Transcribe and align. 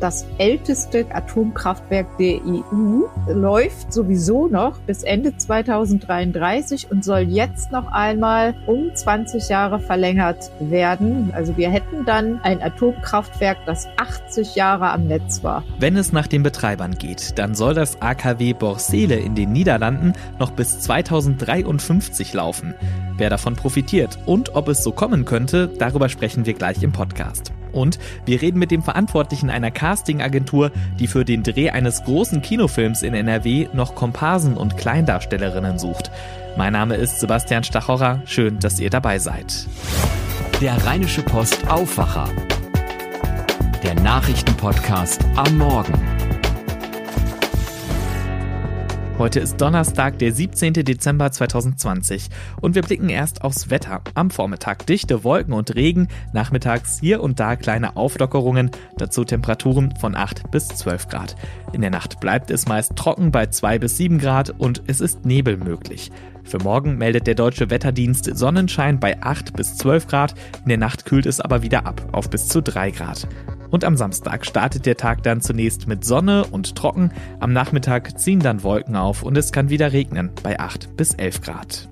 das 0.00 0.26
älteste 0.38 1.06
Atomkraftwerk 1.14 2.18
der 2.18 2.40
EU, 2.44 3.02
läuft 3.28 3.92
sowieso 3.92 4.48
noch 4.48 4.78
bis 4.80 5.02
Ende 5.02 5.36
2033 5.36 6.90
und 6.90 7.04
soll 7.04 7.20
jetzt 7.20 7.70
noch 7.72 7.92
einmal 7.92 8.54
um 8.66 8.94
20 8.94 9.48
Jahre 9.48 9.78
verlängert 9.78 10.50
werden. 10.60 11.30
Also 11.34 11.56
wir 11.56 11.70
hätten 11.70 12.04
dann 12.04 12.40
ein 12.42 12.62
Atomkraftwerk, 12.62 13.58
das 13.66 13.86
80 13.96 14.54
Jahre 14.54 14.90
am 14.90 15.06
Netz 15.06 15.42
war. 15.44 15.62
Wenn 15.78 15.96
es 15.96 16.12
nach 16.12 16.26
den 16.26 16.42
Betreibern 16.42 16.96
geht, 16.96 17.38
dann 17.38 17.54
soll 17.54 17.74
das 17.74 18.00
AKW 18.00 18.54
Borsele 18.54 19.16
in 19.16 19.34
den 19.34 19.52
Niederlanden 19.52 20.14
noch 20.38 20.50
bis 20.50 20.80
2053 20.80 22.32
laufen. 22.32 22.74
Wer 23.16 23.30
davon 23.30 23.56
profitiert 23.56 24.18
und 24.26 24.54
ob 24.54 24.68
es 24.68 24.82
so 24.82 24.92
kommen 24.92 25.24
könnte, 25.24 25.68
darüber 25.78 26.08
sprechen 26.08 26.46
wir 26.46 26.54
gleich 26.54 26.82
im 26.82 26.92
Podcast. 26.92 27.52
Und 27.72 27.98
wir 28.26 28.42
reden 28.42 28.58
mit 28.58 28.70
dem 28.70 28.82
Verantwortlichen 28.82 29.50
einer 29.50 29.70
Castingagentur, 29.70 30.70
die 30.98 31.06
für 31.06 31.24
den 31.24 31.42
Dreh 31.42 31.70
eines 31.70 32.04
großen 32.04 32.42
Kinofilms 32.42 33.02
in 33.02 33.14
NRW 33.14 33.68
noch 33.72 33.94
Komparsen 33.94 34.56
und 34.56 34.76
Kleindarstellerinnen 34.76 35.78
sucht. 35.78 36.10
Mein 36.56 36.72
Name 36.72 36.96
ist 36.96 37.20
Sebastian 37.20 37.64
Stachorra. 37.64 38.22
Schön, 38.26 38.58
dass 38.58 38.80
ihr 38.80 38.90
dabei 38.90 39.18
seid. 39.18 39.66
Der 40.60 40.84
Rheinische 40.84 41.22
Post 41.22 41.68
Aufwacher. 41.68 42.28
Der 43.82 43.94
Nachrichtenpodcast 43.94 45.24
am 45.36 45.56
Morgen. 45.56 46.09
Heute 49.20 49.38
ist 49.38 49.60
Donnerstag, 49.60 50.18
der 50.18 50.32
17. 50.32 50.72
Dezember 50.72 51.30
2020 51.30 52.30
und 52.62 52.74
wir 52.74 52.80
blicken 52.80 53.10
erst 53.10 53.44
aufs 53.44 53.68
Wetter. 53.68 54.00
Am 54.14 54.30
Vormittag 54.30 54.86
dichte 54.86 55.24
Wolken 55.24 55.52
und 55.52 55.74
Regen, 55.74 56.08
nachmittags 56.32 56.98
hier 57.00 57.22
und 57.22 57.38
da 57.38 57.56
kleine 57.56 57.98
Auflockerungen, 57.98 58.70
dazu 58.96 59.24
Temperaturen 59.24 59.94
von 59.94 60.16
8 60.16 60.50
bis 60.50 60.68
12 60.68 61.08
Grad. 61.08 61.36
In 61.74 61.82
der 61.82 61.90
Nacht 61.90 62.18
bleibt 62.20 62.50
es 62.50 62.66
meist 62.66 62.96
trocken 62.96 63.30
bei 63.30 63.44
2 63.44 63.78
bis 63.78 63.98
7 63.98 64.16
Grad 64.16 64.54
und 64.56 64.84
es 64.86 65.02
ist 65.02 65.26
Nebel 65.26 65.58
möglich. 65.58 66.10
Für 66.42 66.58
morgen 66.58 66.96
meldet 66.96 67.26
der 67.26 67.34
deutsche 67.34 67.68
Wetterdienst 67.68 68.24
Sonnenschein 68.38 69.00
bei 69.00 69.22
8 69.22 69.52
bis 69.52 69.76
12 69.76 70.06
Grad, 70.06 70.34
in 70.62 70.70
der 70.70 70.78
Nacht 70.78 71.04
kühlt 71.04 71.26
es 71.26 71.40
aber 71.40 71.60
wieder 71.60 71.84
ab 71.84 72.00
auf 72.12 72.30
bis 72.30 72.48
zu 72.48 72.62
3 72.62 72.90
Grad. 72.92 73.28
Und 73.70 73.84
am 73.84 73.96
Samstag 73.96 74.44
startet 74.44 74.86
der 74.86 74.96
Tag 74.96 75.22
dann 75.22 75.40
zunächst 75.40 75.86
mit 75.86 76.04
Sonne 76.04 76.44
und 76.44 76.74
trocken. 76.74 77.12
Am 77.38 77.52
Nachmittag 77.52 78.18
ziehen 78.18 78.40
dann 78.40 78.62
Wolken 78.62 78.96
auf 78.96 79.22
und 79.22 79.36
es 79.38 79.52
kann 79.52 79.70
wieder 79.70 79.92
regnen 79.92 80.30
bei 80.42 80.58
8 80.58 80.96
bis 80.96 81.14
11 81.14 81.40
Grad. 81.40 81.88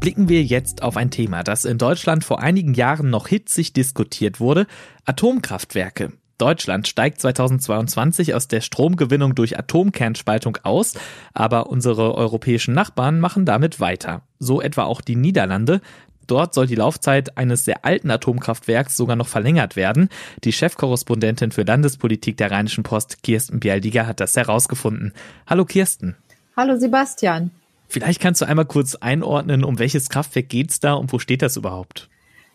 Blicken 0.00 0.28
wir 0.28 0.42
jetzt 0.42 0.82
auf 0.82 0.96
ein 0.96 1.10
Thema, 1.10 1.42
das 1.42 1.64
in 1.64 1.78
Deutschland 1.78 2.22
vor 2.22 2.40
einigen 2.40 2.74
Jahren 2.74 3.10
noch 3.10 3.28
hitzig 3.28 3.72
diskutiert 3.72 4.40
wurde, 4.40 4.66
Atomkraftwerke. 5.04 6.12
Deutschland 6.38 6.86
steigt 6.86 7.20
2022 7.22 8.34
aus 8.34 8.46
der 8.46 8.60
Stromgewinnung 8.60 9.34
durch 9.34 9.58
Atomkernspaltung 9.58 10.58
aus, 10.64 10.94
aber 11.32 11.68
unsere 11.68 12.14
europäischen 12.14 12.74
Nachbarn 12.74 13.20
machen 13.20 13.46
damit 13.46 13.80
weiter. 13.80 14.22
So 14.38 14.60
etwa 14.60 14.84
auch 14.84 15.00
die 15.00 15.16
Niederlande. 15.16 15.80
Dort 16.26 16.54
soll 16.54 16.66
die 16.66 16.74
Laufzeit 16.74 17.36
eines 17.36 17.64
sehr 17.64 17.84
alten 17.84 18.10
Atomkraftwerks 18.10 18.96
sogar 18.96 19.16
noch 19.16 19.28
verlängert 19.28 19.76
werden. 19.76 20.08
Die 20.44 20.52
Chefkorrespondentin 20.52 21.52
für 21.52 21.62
Landespolitik 21.62 22.36
der 22.36 22.50
Rheinischen 22.50 22.82
Post, 22.82 23.22
Kirsten 23.22 23.60
Bialdiger, 23.60 24.06
hat 24.06 24.20
das 24.20 24.36
herausgefunden. 24.36 25.12
Hallo 25.46 25.64
Kirsten. 25.64 26.16
Hallo 26.56 26.78
Sebastian. 26.78 27.50
Vielleicht 27.88 28.20
kannst 28.20 28.40
du 28.40 28.46
einmal 28.46 28.64
kurz 28.64 28.96
einordnen, 28.96 29.62
um 29.62 29.78
welches 29.78 30.08
Kraftwerk 30.08 30.48
geht's 30.48 30.80
da 30.80 30.94
und 30.94 31.12
wo 31.12 31.18
steht 31.18 31.42
das 31.42 31.56
überhaupt? 31.56 32.08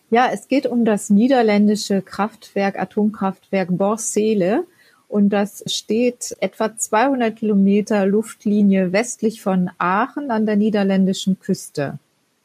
Ja, 0.09 0.29
es 0.33 0.49
geht 0.49 0.67
um 0.67 0.83
das 0.83 1.09
niederländische 1.09 2.01
Kraftwerk, 2.01 2.77
Atomkraftwerk 2.77 3.69
Borsele. 3.71 4.65
Und 5.07 5.29
das 5.29 5.63
steht 5.67 6.35
etwa 6.39 6.75
200 6.77 7.35
Kilometer 7.35 8.05
Luftlinie 8.05 8.91
westlich 8.91 9.41
von 9.41 9.69
Aachen 9.77 10.31
an 10.31 10.45
der 10.45 10.55
niederländischen 10.55 11.39
Küste. 11.39 11.99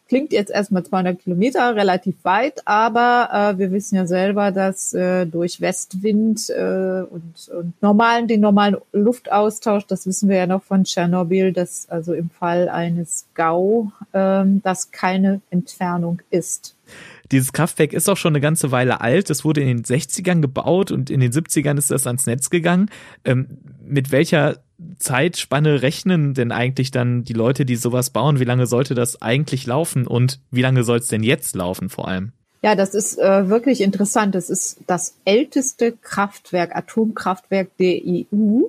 Klingt 0.09 0.33
jetzt 0.33 0.53
erstmal 0.53 0.85
200 0.85 1.19
Kilometer, 1.19 1.75
relativ 1.75 2.15
weit, 2.23 2.63
aber 2.65 3.29
äh, 3.33 3.59
wir 3.59 3.73
wissen 3.73 3.97
ja 3.97 4.07
selber, 4.07 4.53
dass 4.53 4.93
äh, 4.93 5.27
durch 5.27 5.61
Westwind 5.61 6.49
äh, 6.51 7.03
und, 7.11 7.49
und 7.49 7.83
normalen, 7.83 8.29
den 8.29 8.41
normalen 8.41 8.77
Luftaustausch, 8.93 9.85
das 9.87 10.07
wissen 10.07 10.29
wir 10.29 10.37
ja 10.37 10.47
noch 10.47 10.63
von 10.63 10.85
Tschernobyl, 10.85 11.53
dass 11.53 11.89
also 11.89 12.15
im 12.15 12.31
Fall 12.31 12.69
eines 12.69 13.27
GAU 13.35 13.91
äh, 14.13 14.45
das 14.63 14.93
keine 14.93 15.41
Entfernung 15.51 16.23
ist. 16.31 16.77
Dieses 17.33 17.53
Kraftwerk 17.53 17.93
ist 17.93 18.09
auch 18.09 18.17
schon 18.17 18.33
eine 18.33 18.41
ganze 18.41 18.71
Weile 18.71 19.01
alt. 19.01 19.29
Es 19.31 19.45
wurde 19.45 19.61
in 19.61 19.67
den 19.67 19.83
60ern 19.83 20.41
gebaut 20.41 20.93
und 20.93 21.11
in 21.11 21.19
den 21.19 21.33
70ern 21.33 21.79
ist 21.79 21.91
das 21.91 22.07
ans 22.07 22.27
Netz 22.27 22.51
gegangen. 22.51 22.91
Ähm, 23.25 23.59
mit 23.85 24.13
welcher 24.13 24.59
Zeitspanne 24.99 25.83
rechnen 25.83 26.35
denn 26.35 26.53
eigentlich 26.53 26.91
dann 26.91 27.25
die 27.25 27.33
Leute, 27.33 27.65
die 27.65 27.77
sowas 27.77 28.11
bauen? 28.11 28.41
Wie 28.41 28.45
lange 28.45 28.67
sollte 28.67 28.95
das 28.95 29.23
eigentlich 29.23 29.67
laufen 29.67 30.07
und 30.07 30.41
wie 30.51 30.63
lange 30.63 30.85
soll 30.85 30.99
es 30.99 31.07
denn 31.07 31.23
jetzt 31.23 31.55
laufen 31.57 31.89
vor 31.89 32.09
allem? 32.09 32.33
Ja, 32.63 32.75
das 32.75 32.95
ist 32.95 33.19
äh, 33.19 33.49
wirklich 33.49 33.81
interessant. 33.81 34.35
Das 34.35 34.51
ist 34.51 34.81
das 34.87 35.15
älteste 35.25 35.93
Kraftwerk, 35.93 36.75
Atomkraftwerk 36.75 37.69
der 37.79 38.01
EU. 38.05 38.63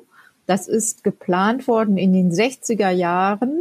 Das 0.45 0.67
ist 0.67 1.03
geplant 1.03 1.67
worden 1.67 1.97
in 1.97 2.13
den 2.13 2.31
60er 2.31 2.89
Jahren 2.89 3.56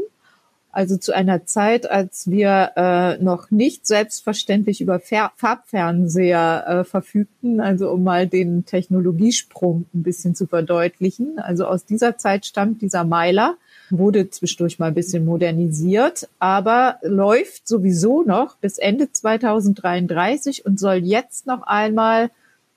also 0.76 0.98
zu 0.98 1.14
einer 1.14 1.46
Zeit, 1.46 1.90
als 1.90 2.30
wir 2.30 2.72
äh, 2.76 3.16
noch 3.24 3.50
nicht 3.50 3.86
selbstverständlich 3.86 4.82
über 4.82 5.00
Fer 5.00 5.32
Farbfernseher 5.36 6.64
äh, 6.66 6.84
verfügten, 6.84 7.62
also 7.62 7.90
um 7.90 8.04
mal 8.04 8.26
den 8.26 8.66
Technologiesprung 8.66 9.86
ein 9.94 10.02
bisschen 10.02 10.34
zu 10.34 10.46
verdeutlichen. 10.46 11.38
Also 11.38 11.64
aus 11.64 11.86
dieser 11.86 12.18
Zeit 12.18 12.44
stammt 12.44 12.82
dieser 12.82 13.04
Meiler, 13.04 13.56
wurde 13.88 14.28
zwischendurch 14.28 14.78
mal 14.78 14.88
ein 14.88 14.94
bisschen 14.94 15.24
modernisiert, 15.24 16.28
aber 16.40 16.98
läuft 17.00 17.66
sowieso 17.66 18.22
noch 18.22 18.56
bis 18.58 18.76
Ende 18.76 19.10
2033 19.10 20.66
und 20.66 20.78
soll 20.78 20.96
jetzt 20.96 21.46
noch 21.46 21.62
einmal 21.62 22.30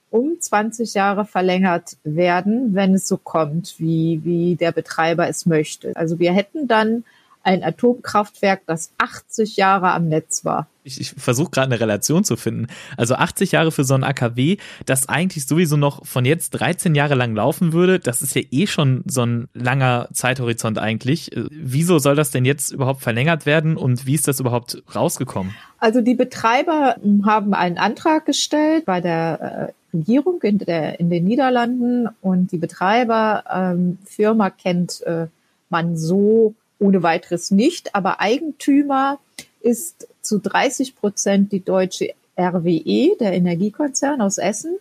um 0.09 0.39
20 0.39 0.93
Jahre 0.93 1.25
verlängert 1.25 1.97
werden, 2.05 2.73
wenn 2.73 2.93
es 2.93 3.09
so 3.09 3.17
kommt, 3.17 3.75
wie, 3.77 4.21
wie 4.23 4.55
der 4.55 4.71
Betreiber 4.71 5.27
es 5.27 5.45
möchte. 5.45 5.93
Also 5.97 6.17
wir 6.17 6.31
hätten 6.31 6.69
dann 6.69 7.03
ein 7.43 7.63
Atomkraftwerk, 7.63 8.61
das 8.65 8.91
80 8.97 9.57
Jahre 9.57 9.91
am 9.91 10.07
Netz 10.07 10.43
war. 10.43 10.67
Ich, 10.83 10.99
ich 10.99 11.11
versuche 11.11 11.51
gerade 11.51 11.67
eine 11.67 11.79
Relation 11.79 12.23
zu 12.23 12.35
finden. 12.35 12.67
Also 12.97 13.15
80 13.15 13.51
Jahre 13.53 13.71
für 13.71 13.83
so 13.83 13.93
ein 13.93 14.03
AKW, 14.03 14.57
das 14.85 15.07
eigentlich 15.07 15.47
sowieso 15.47 15.77
noch 15.77 16.05
von 16.05 16.25
jetzt 16.25 16.51
13 16.51 16.95
Jahre 16.95 17.15
lang 17.15 17.35
laufen 17.35 17.73
würde, 17.73 17.99
das 17.99 18.21
ist 18.21 18.35
ja 18.35 18.41
eh 18.51 18.67
schon 18.67 19.03
so 19.05 19.25
ein 19.25 19.47
langer 19.53 20.09
Zeithorizont 20.13 20.79
eigentlich. 20.79 21.35
Äh, 21.35 21.45
wieso 21.51 21.99
soll 21.99 22.15
das 22.15 22.31
denn 22.31 22.45
jetzt 22.45 22.71
überhaupt 22.71 23.01
verlängert 23.01 23.45
werden 23.45 23.77
und 23.77 24.05
wie 24.05 24.15
ist 24.15 24.27
das 24.27 24.39
überhaupt 24.39 24.81
rausgekommen? 24.93 25.55
Also 25.79 26.01
die 26.01 26.15
Betreiber 26.15 26.95
haben 27.25 27.53
einen 27.53 27.77
Antrag 27.77 28.25
gestellt 28.25 28.85
bei 28.85 28.99
der 28.99 29.73
äh, 29.93 29.97
Regierung 29.97 30.41
in, 30.41 30.57
der, 30.59 30.99
in 30.99 31.09
den 31.09 31.23
Niederlanden 31.23 32.09
und 32.21 32.51
die 32.51 32.57
Betreiberfirma 32.57 34.47
ähm, 34.47 34.53
kennt 34.61 35.01
äh, 35.03 35.27
man 35.69 35.97
so 35.97 36.53
ohne 36.79 37.03
weiteres 37.03 37.51
nicht, 37.51 37.95
aber 37.95 38.19
Eigentümer 38.19 39.19
ist 39.61 40.07
zu 40.21 40.39
30 40.39 40.95
Prozent 40.95 41.51
die 41.51 41.63
deutsche 41.63 42.13
RWE, 42.37 43.17
der 43.19 43.33
Energiekonzern 43.33 44.21
aus 44.21 44.37
Essen, 44.37 44.77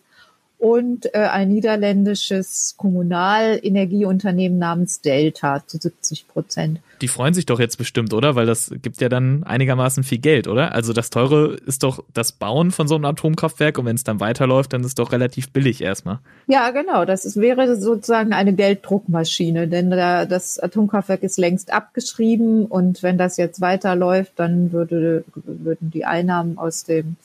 und 0.59 1.15
äh, 1.15 1.19
ein 1.19 1.49
niederländisches 1.49 2.75
Kommunalenergieunternehmen 2.77 4.59
namens 4.59 5.01
Delta 5.01 5.65
zu 5.67 5.79
70 5.79 6.27
Prozent. 6.27 6.81
Die 7.01 7.07
freuen 7.07 7.33
sich 7.33 7.47
doch 7.47 7.61
jetzt 7.61 7.77
bestimmt, 7.79 8.13
oder? 8.13 8.35
Weil 8.35 8.47
das 8.47 8.73
gibt 8.83 9.01
ja 9.01 9.09
dann 9.09 9.45
einigermaßen 9.45 10.03
viel 10.03 10.19
Geld, 10.19 10.49
oder? 10.49 10.73
Also 10.75 10.93
das 10.93 11.11
teure 11.11 11.55
ist 11.55 11.85
doch 11.85 12.03
das 12.13 12.33
Bauen 12.33 12.73
von 12.73 12.89
so 12.89 12.97
einem 12.97 13.05
Atomkraftwerk 13.05 13.79
und 13.79 13.87
wenn 13.87 13.95
es 13.95 14.03
dann 14.03 14.19
weiterläuft, 14.19 14.73
dann 14.73 14.81
ist 14.81 14.89
es 14.89 14.95
doch 14.97 15.13
relativ 15.13 15.51
billig 15.51 15.81
erstmal. 15.81 16.19
Ja, 16.49 16.71
genau. 16.71 17.05
Das 17.05 17.25
ist, 17.25 17.37
wäre 17.37 17.77
sozusagen 17.77 18.33
eine 18.33 18.53
Gelddruckmaschine, 18.53 19.69
denn 19.69 19.91
da, 19.91 20.27
das 20.27 20.59
Atomkraftwerk 20.59 21.23
ist 21.23 21.39
längst 21.39 21.73
abgeschrieben 21.73 22.67
und 22.67 23.05
wenn 23.05 23.17
das 23.17 23.37
jetzt 23.37 23.61
weiterläuft, 23.61 24.33
dann 24.37 24.73
würde, 24.73 25.25
würden 25.35 25.93
die 25.93 26.05
Einnahmen 26.05 26.59
aus 26.59 26.83
dem 26.83 27.17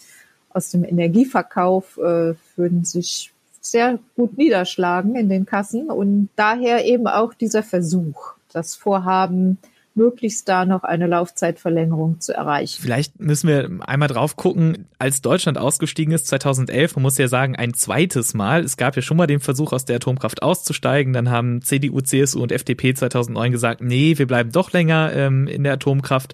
aus 0.54 0.70
dem 0.72 0.84
Energieverkauf 0.84 1.98
äh, 1.98 2.34
würden 2.56 2.86
sich 2.86 3.34
sehr 3.62 4.00
gut 4.16 4.38
niederschlagen 4.38 5.16
in 5.16 5.30
den 5.30 5.46
Kassen. 5.46 5.90
Und 5.90 6.30
daher 6.36 6.86
eben 6.86 7.08
auch 7.08 7.34
dieser 7.34 7.64
Versuch, 7.64 8.34
das 8.52 8.76
Vorhaben 8.76 9.58
möglichst 9.96 10.50
da 10.50 10.66
noch 10.66 10.84
eine 10.84 11.06
Laufzeitverlängerung 11.08 12.20
zu 12.20 12.34
erreichen. 12.34 12.82
Vielleicht 12.82 13.20
müssen 13.20 13.48
wir 13.48 13.70
einmal 13.88 14.08
drauf 14.08 14.36
gucken, 14.36 14.88
als 14.98 15.22
Deutschland 15.22 15.58
ausgestiegen 15.58 16.14
ist 16.14 16.28
2011, 16.28 16.96
man 16.96 17.04
muss 17.04 17.18
ja 17.18 17.28
sagen, 17.28 17.56
ein 17.56 17.74
zweites 17.74 18.34
Mal. 18.34 18.64
Es 18.64 18.78
gab 18.78 18.96
ja 18.96 19.02
schon 19.02 19.18
mal 19.18 19.28
den 19.28 19.40
Versuch, 19.40 19.72
aus 19.72 19.86
der 19.86 19.98
Atomkraft 19.98 20.42
auszusteigen. 20.42 21.14
Dann 21.14 21.30
haben 21.30 21.62
CDU, 21.62 22.02
CSU 22.02 22.42
und 22.42 22.52
FDP 22.52 22.94
2009 22.94 23.52
gesagt, 23.52 23.82
nee, 23.82 24.18
wir 24.18 24.26
bleiben 24.26 24.52
doch 24.52 24.72
länger 24.72 25.12
ähm, 25.14 25.48
in 25.48 25.64
der 25.64 25.74
Atomkraft, 25.74 26.34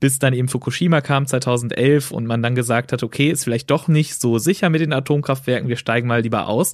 bis 0.00 0.18
dann 0.18 0.34
eben 0.34 0.48
Fukushima 0.48 1.00
kam 1.00 1.26
2011 1.26 2.10
und 2.10 2.26
man 2.26 2.42
dann 2.42 2.54
gesagt 2.54 2.92
hat, 2.92 3.02
okay, 3.02 3.30
ist 3.30 3.44
vielleicht 3.44 3.70
doch 3.70 3.88
nicht 3.88 4.20
so 4.20 4.38
sicher 4.38 4.68
mit 4.68 4.80
den 4.82 4.92
Atomkraftwerken, 4.92 5.68
wir 5.68 5.76
steigen 5.76 6.08
mal 6.08 6.20
lieber 6.20 6.46
aus. 6.46 6.72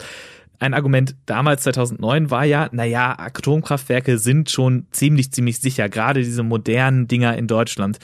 Ein 0.59 0.75
Argument 0.75 1.15
damals 1.27 1.63
2009 1.65 2.31
war 2.31 2.45
ja, 2.45 2.69
naja, 2.73 3.19
Atomkraftwerke 3.19 4.19
sind 4.19 4.51
schon 4.51 4.87
ziemlich, 4.93 5.33
ziemlich 5.33 5.61
sicher, 5.61 5.89
gerade 5.89 6.23
diese 6.23 6.43
modernen 6.43 7.09
Dinger 7.09 7.37
in 7.37 7.47
Deutschland. 7.47 7.99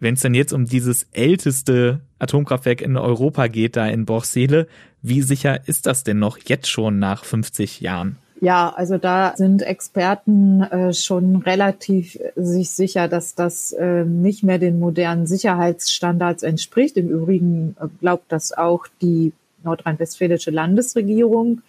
Wenn 0.00 0.14
es 0.14 0.20
dann 0.20 0.34
jetzt 0.34 0.52
um 0.52 0.66
dieses 0.66 1.06
älteste 1.12 2.00
Atomkraftwerk 2.18 2.82
in 2.82 2.96
Europa 2.96 3.48
geht, 3.48 3.76
da 3.76 3.86
in 3.86 4.04
Borssele, 4.04 4.68
wie 5.02 5.22
sicher 5.22 5.66
ist 5.66 5.86
das 5.86 6.04
denn 6.04 6.18
noch 6.18 6.38
jetzt 6.38 6.68
schon 6.68 6.98
nach 6.98 7.24
50 7.24 7.80
Jahren? 7.80 8.16
Ja, 8.40 8.72
also 8.76 8.98
da 8.98 9.34
sind 9.36 9.62
Experten 9.62 10.62
äh, 10.62 10.92
schon 10.92 11.36
relativ 11.36 12.18
sich 12.36 12.70
sicher, 12.70 13.08
dass 13.08 13.34
das 13.34 13.72
äh, 13.72 14.04
nicht 14.04 14.44
mehr 14.44 14.58
den 14.58 14.78
modernen 14.78 15.26
Sicherheitsstandards 15.26 16.44
entspricht. 16.44 16.96
Im 16.96 17.08
Übrigen 17.08 17.74
äh, 17.80 17.88
glaubt 18.00 18.30
das 18.30 18.56
auch 18.56 18.86
die 19.02 19.32
nordrhein-westfälische 19.68 20.50
Landesregierung. 20.50 21.62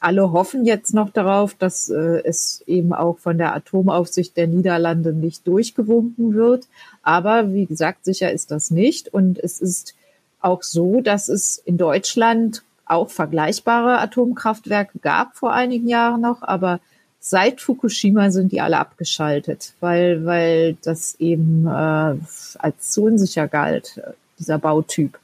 Alle 0.00 0.32
hoffen 0.32 0.64
jetzt 0.64 0.94
noch 0.94 1.10
darauf, 1.10 1.54
dass 1.54 1.88
äh, 1.88 2.22
es 2.24 2.64
eben 2.66 2.92
auch 2.92 3.18
von 3.18 3.38
der 3.38 3.54
Atomaufsicht 3.54 4.36
der 4.36 4.48
Niederlande 4.48 5.12
nicht 5.12 5.46
durchgewunken 5.46 6.34
wird. 6.34 6.66
Aber 7.02 7.52
wie 7.52 7.66
gesagt, 7.66 8.04
sicher 8.04 8.32
ist 8.32 8.50
das 8.50 8.70
nicht. 8.70 9.14
Und 9.14 9.38
es 9.38 9.60
ist 9.60 9.94
auch 10.40 10.62
so, 10.62 11.00
dass 11.00 11.28
es 11.28 11.58
in 11.64 11.78
Deutschland 11.78 12.62
auch 12.84 13.10
vergleichbare 13.10 13.98
Atomkraftwerke 13.98 14.98
gab 14.98 15.36
vor 15.36 15.52
einigen 15.52 15.88
Jahren 15.88 16.20
noch, 16.20 16.42
aber 16.42 16.80
seit 17.20 17.60
Fukushima 17.60 18.30
sind 18.30 18.52
die 18.52 18.60
alle 18.60 18.78
abgeschaltet, 18.78 19.74
weil, 19.80 20.24
weil 20.26 20.76
das 20.82 21.14
eben 21.20 21.66
äh, 21.66 22.16
als 22.58 22.90
zu 22.90 23.04
unsicher 23.04 23.48
galt, 23.48 24.00
dieser 24.38 24.58
Bautyp. 24.58 25.18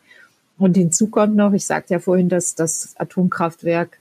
Und 0.58 0.76
hinzu 0.76 1.08
kommt 1.08 1.37
noch, 1.37 1.52
ich 1.52 1.64
sagte 1.64 1.94
ja 1.94 2.00
vorhin, 2.00 2.28
dass 2.28 2.55
das 2.55 2.94
Atomkraftwerk 2.99 3.99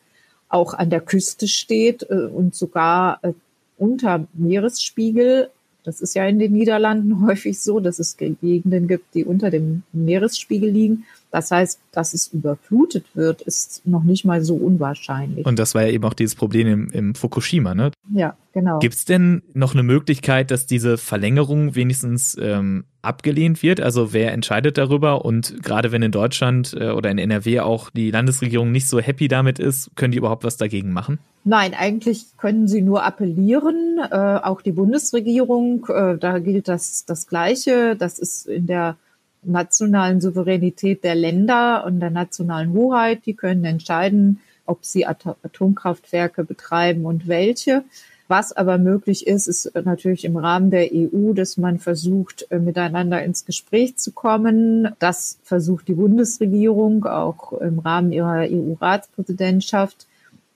auch 0.49 0.73
an 0.73 0.89
der 0.89 1.01
Küste 1.01 1.47
steht 1.47 2.05
äh, 2.09 2.25
und 2.25 2.55
sogar 2.55 3.19
äh, 3.21 3.33
unter 3.77 4.27
Meeresspiegel. 4.33 5.49
Das 5.83 6.01
ist 6.01 6.15
ja 6.15 6.25
in 6.25 6.39
den 6.39 6.53
Niederlanden 6.53 7.21
häufig 7.25 7.59
so, 7.59 7.79
dass 7.79 7.99
es 7.99 8.17
Gegenden 8.17 8.87
gibt, 8.87 9.13
die 9.13 9.23
unter 9.23 9.49
dem 9.49 9.83
Meeresspiegel 9.93 10.69
liegen. 10.69 11.05
Das 11.31 11.51
heißt, 11.51 11.79
dass 11.91 12.13
es 12.13 12.27
überflutet 12.29 13.05
wird, 13.13 13.41
ist 13.41 13.85
noch 13.85 14.03
nicht 14.03 14.25
mal 14.25 14.43
so 14.43 14.55
unwahrscheinlich. 14.55 15.45
Und 15.45 15.59
das 15.59 15.75
war 15.75 15.83
ja 15.83 15.89
eben 15.89 16.05
auch 16.05 16.13
dieses 16.13 16.35
Problem 16.35 16.67
im, 16.67 16.89
im 16.91 17.15
Fukushima, 17.15 17.75
ne? 17.75 17.91
Ja, 18.13 18.35
genau. 18.57 18.79
Gibt 18.79 18.95
es 18.95 19.05
denn 19.05 19.43
noch 19.53 19.73
eine 19.73 19.83
Möglichkeit, 19.83 20.51
dass 20.51 20.65
diese 20.65 20.97
Verlängerung 20.97 21.75
wenigstens 21.75 22.35
ähm, 22.41 22.85
abgelehnt 23.01 23.61
wird? 23.61 23.79
Also 23.79 24.13
wer 24.13 24.33
entscheidet 24.33 24.77
darüber? 24.77 25.23
Und 25.23 25.61
gerade 25.63 25.91
wenn 25.91 26.01
in 26.01 26.11
Deutschland 26.11 26.75
äh, 26.77 26.89
oder 26.89 27.11
in 27.11 27.19
NRW 27.19 27.59
auch 27.59 27.89
die 27.91 28.09
Landesregierung 28.09 28.71
nicht 28.71 28.87
so 28.87 28.99
happy 28.99 29.27
damit 29.27 29.59
ist, 29.59 29.95
können 29.95 30.11
die 30.11 30.17
überhaupt 30.17 30.43
was 30.43 30.57
dagegen 30.57 30.91
machen? 30.91 31.19
Nein, 31.43 31.73
eigentlich 31.77 32.25
können 32.37 32.67
sie 32.67 32.81
nur 32.81 33.03
appellieren. 33.03 33.99
Äh, 34.11 34.15
auch 34.15 34.61
die 34.61 34.71
Bundesregierung, 34.71 35.85
äh, 35.87 36.17
da 36.17 36.39
gilt 36.39 36.67
das, 36.67 37.05
das 37.05 37.27
Gleiche. 37.27 37.95
Das 37.95 38.17
ist 38.17 38.47
in 38.47 38.67
der 38.67 38.97
nationalen 39.43 40.19
Souveränität 40.19 41.03
der 41.03 41.15
Länder 41.15 41.85
und 41.85 41.99
der 41.99 42.09
nationalen 42.09 42.73
Hoheit. 42.73 43.25
Die 43.25 43.35
können 43.35 43.63
entscheiden, 43.65 44.41
ob 44.65 44.83
sie 44.83 45.05
Atomkraftwerke 45.05 46.43
betreiben 46.43 47.05
und 47.05 47.27
welche. 47.27 47.83
Was 48.27 48.51
aber 48.51 48.77
möglich 48.77 49.25
ist, 49.25 49.47
ist 49.47 49.71
natürlich 49.85 50.25
im 50.25 50.35
Rahmen 50.35 50.69
der 50.69 50.89
EU, 50.91 51.33
dass 51.33 51.55
man 51.55 51.79
versucht, 51.79 52.45
äh, 52.49 52.59
miteinander 52.59 53.23
ins 53.23 53.45
Gespräch 53.45 53.95
zu 53.95 54.11
kommen. 54.11 54.89
Das 54.99 55.39
versucht 55.43 55.87
die 55.87 55.93
Bundesregierung 55.93 57.05
auch 57.05 57.53
im 57.53 57.79
Rahmen 57.79 58.11
ihrer 58.11 58.45
EU-Ratspräsidentschaft. 58.49 60.07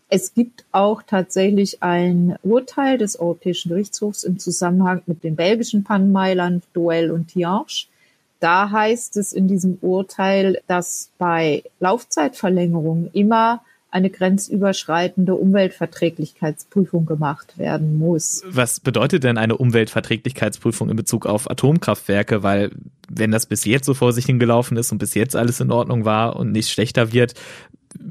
Es 0.10 0.34
gibt 0.34 0.66
auch 0.74 1.02
tatsächlich 1.04 1.82
ein 1.82 2.36
Urteil 2.44 2.98
des 2.98 3.18
Europäischen 3.18 3.70
Gerichtshofs 3.70 4.26
im 4.26 4.40
Zusammenhang 4.40 5.02
mit 5.06 5.24
den 5.24 5.38
belgischen 5.38 5.86
Pannenmeilern 5.86 6.62
Doel 6.74 7.12
und 7.12 7.30
Tianche. 7.30 7.88
Da 8.42 8.70
heißt 8.70 9.16
es 9.16 9.32
in 9.32 9.48
diesem 9.48 9.78
Urteil, 9.82 10.60
dass 10.68 11.12
bei 11.18 11.64
Laufzeitverlängerungen 11.80 13.10
immer 13.14 13.62
eine 13.92 14.10
grenzüberschreitende 14.10 15.36
Umweltverträglichkeitsprüfung 15.36 17.06
gemacht 17.06 17.58
werden 17.58 18.00
muss. 18.00 18.42
Was 18.48 18.80
bedeutet 18.80 19.26
denn 19.26 19.38
eine 19.38 19.58
Umweltverträglichkeitsprüfung 19.58 20.90
in 20.90 20.96
Bezug 20.96 21.26
auf 21.26 21.52
Atomkraftwerke? 21.52 22.42
Weil 22.42 22.72
wenn 23.10 23.32
das 23.32 23.46
bis 23.46 23.66
jetzt 23.66 23.86
so 23.86 23.94
vor 23.94 24.14
sich 24.14 24.26
hingelaufen 24.26 24.78
ist 24.78 24.94
und 24.94 24.98
bis 24.98 25.14
jetzt 25.14 25.36
alles 25.36 25.60
in 25.60 25.72
Ordnung 25.72 26.06
war 26.06 26.38
und 26.38 26.54
nicht 26.54 26.70
schlechter 26.70 27.12
wird, 27.12 27.34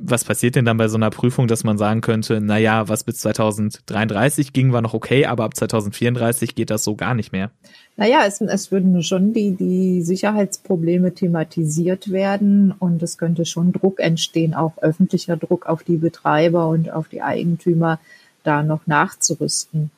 was 0.02 0.24
passiert 0.24 0.56
denn 0.56 0.64
dann 0.64 0.78
bei 0.78 0.88
so 0.88 0.96
einer 0.96 1.10
Prüfung, 1.10 1.46
dass 1.46 1.64
man 1.64 1.76
sagen 1.76 2.00
könnte, 2.00 2.40
na 2.40 2.58
ja, 2.58 2.88
was 2.88 3.04
bis 3.04 3.18
2033 3.18 4.52
ging, 4.52 4.72
war 4.72 4.80
noch 4.80 4.94
okay, 4.94 5.26
aber 5.26 5.44
ab 5.44 5.54
2034 5.54 6.54
geht 6.54 6.70
das 6.70 6.84
so 6.84 6.96
gar 6.96 7.14
nicht 7.14 7.32
mehr? 7.32 7.50
Naja, 7.96 8.24
es, 8.26 8.40
es 8.40 8.72
würden 8.72 9.02
schon 9.02 9.34
die, 9.34 9.52
die 9.52 10.02
Sicherheitsprobleme 10.02 11.14
thematisiert 11.14 12.10
werden 12.10 12.72
und 12.78 13.02
es 13.02 13.18
könnte 13.18 13.44
schon 13.44 13.72
Druck 13.72 14.00
entstehen, 14.00 14.54
auch 14.54 14.78
öffentlicher 14.78 15.36
Druck 15.36 15.66
auf 15.66 15.82
die 15.82 15.98
Betreiber 15.98 16.68
und 16.68 16.90
auf 16.90 17.08
die 17.08 17.22
Eigentümer, 17.22 18.00
da 18.42 18.62
noch 18.62 18.86
nachzurüsten. 18.86 19.90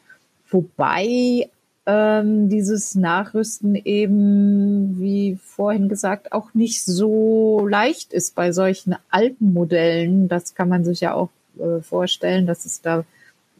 Wobei 0.50 1.48
ähm, 1.86 2.48
dieses 2.48 2.94
Nachrüsten 2.94 3.74
eben, 3.74 5.00
wie 5.00 5.38
vorhin 5.44 5.88
gesagt, 5.88 6.32
auch 6.32 6.54
nicht 6.54 6.84
so 6.84 7.66
leicht 7.66 8.12
ist 8.12 8.34
bei 8.34 8.52
solchen 8.52 8.96
alten 9.10 9.52
Modellen. 9.52 10.28
Das 10.28 10.54
kann 10.54 10.68
man 10.68 10.84
sich 10.84 11.00
ja 11.00 11.14
auch 11.14 11.30
äh, 11.58 11.80
vorstellen, 11.82 12.46
dass 12.46 12.64
es 12.64 12.82
da 12.82 13.04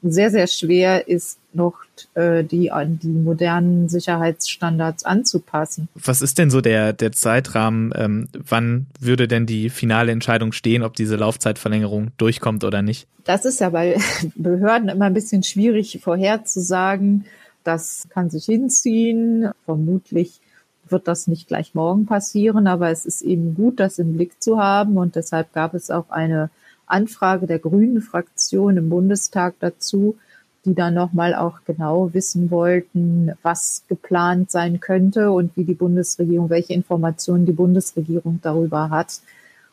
sehr, 0.03 0.31
sehr 0.31 0.47
schwer 0.49 1.07
ist, 1.09 1.39
noch 1.53 1.75
äh, 2.15 2.43
die 2.43 2.73
an 2.73 2.99
die 3.01 3.09
modernen 3.09 3.89
Sicherheitsstandards 3.89 5.05
anzupassen. 5.05 5.89
Was 5.95 6.23
ist 6.23 6.39
denn 6.39 6.51
so 6.51 6.61
der, 6.61 6.93
der 6.93 7.13
Zeitrahmen? 7.13 7.93
Ähm, 7.95 8.29
wann 8.33 8.87
würde 8.99 9.29
denn 9.29 9.47
die 9.47 9.71
finale 9.71 10.11
Entscheidung 10.11 10.53
stehen, 10.53 10.83
ob 10.83 10.95
diese 10.95 11.17
Laufzeitverlängerung 11.17 12.11
durchkommt 12.17 12.65
oder 12.65 12.83
nicht? 12.83 13.07
Das 13.25 13.45
ist 13.45 13.61
ja 13.61 13.71
bei 13.71 13.97
Behörden 14.35 14.89
immer 14.89 15.05
ein 15.05 15.15
bisschen 15.15 15.43
schwierig 15.43 16.01
vorherzusagen. 16.03 17.25
Das 17.65 18.07
kann 18.11 18.31
sich 18.31 18.45
hinziehen. 18.47 19.51
Vermutlich 19.65 20.41
wird 20.89 21.09
das 21.09 21.27
nicht 21.27 21.49
gleich 21.49 21.75
morgen 21.75 22.07
passieren, 22.07 22.67
aber 22.67 22.91
es 22.91 23.07
ist 23.07 23.23
eben 23.23 23.55
gut, 23.55 23.81
das 23.81 23.99
im 23.99 24.15
Blick 24.15 24.43
zu 24.43 24.59
haben. 24.59 24.97
Und 24.97 25.17
deshalb 25.17 25.53
gab 25.53 25.75
es 25.75 25.91
auch 25.91 26.11
eine 26.11 26.51
Anfrage 26.87 27.47
der 27.47 27.59
Grünen 27.59 28.03
Fraktion 28.03 28.77
im 28.77 28.89
Bundestag 28.89 29.55
dazu, 29.61 30.17
die 30.65 30.75
dann 30.75 30.95
nochmal 30.95 31.35
auch 31.35 31.61
genau 31.65 32.13
wissen 32.13 32.51
wollten, 32.51 33.33
was 33.43 33.83
geplant 33.89 34.51
sein 34.51 34.79
könnte 34.79 35.33
und 35.33 35.57
wie 35.57 35.65
die 35.65 35.75
Bundesregierung, 35.75 36.51
welche 36.51 36.75
Informationen 36.75 37.47
die 37.47 37.53
Bundesregierung 37.53 38.39
darüber 38.43 38.91
hat. 38.91 39.21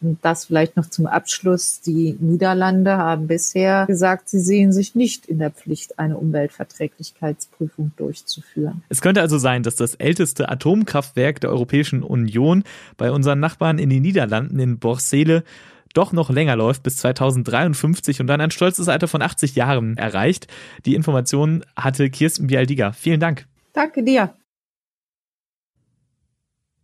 Und 0.02 0.20
das 0.22 0.46
vielleicht 0.46 0.78
noch 0.78 0.90
zum 0.90 1.08
Abschluss. 1.08 1.82
Die 1.82 2.16
Niederlande 2.20 2.98
haben 2.98 3.28
bisher 3.28 3.86
gesagt, 3.86 4.30
sie 4.30 4.40
sehen 4.40 4.72
sich 4.72 4.96
nicht 4.96 5.26
in 5.26 5.40
der 5.40 5.52
Pflicht, 5.52 6.00
eine 6.00 6.18
Umweltverträglichkeitsprüfung 6.18 7.92
durchzuführen. 7.98 8.84
Es 8.88 9.02
könnte 9.02 9.22
also 9.22 9.38
sein, 9.38 9.64
dass 9.64 9.76
das 9.76 9.96
älteste 9.96 10.50
Atomkraftwerk 10.50 11.42
der 11.42 11.50
Europäischen 11.50 12.04
Union 12.04 12.64
bei 12.98 13.12
unseren 13.12 13.40
Nachbarn 13.40 13.78
in 13.78 13.90
den 13.90 14.02
Niederlanden 14.02 14.60
in 14.60 14.80
Borsele 14.80 15.44
doch 15.94 16.14
noch 16.14 16.30
länger 16.30 16.56
läuft 16.56 16.84
bis 16.84 16.98
2053 16.98 18.22
und 18.22 18.28
dann 18.28 18.42
ein 18.42 18.52
stolzes 18.52 18.88
Alter 18.88 19.08
von 19.08 19.22
80 19.22 19.56
Jahren 19.56 19.98
erreicht. 19.98 20.48
Die 20.86 20.96
Informationen 20.96 21.64
hatte 21.76 22.10
Kirsten 22.10 22.48
Bialdiger. 22.48 22.94
Vielen 22.94 23.20
Dank. 23.20 23.48
Danke 23.74 24.04
dir. 24.04 24.34